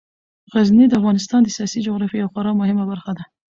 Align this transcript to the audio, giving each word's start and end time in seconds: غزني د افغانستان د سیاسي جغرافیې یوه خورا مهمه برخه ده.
غزني 0.53 0.85
د 0.89 0.93
افغانستان 0.99 1.39
د 1.43 1.49
سیاسي 1.57 1.79
جغرافیې 1.85 2.19
یوه 2.21 2.31
خورا 2.33 2.51
مهمه 2.61 2.85
برخه 2.91 3.11
ده. 3.17 3.23